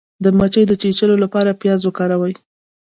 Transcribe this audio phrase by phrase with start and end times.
[0.23, 2.33] د مچۍ د چیچلو لپاره پیاز وکاروئ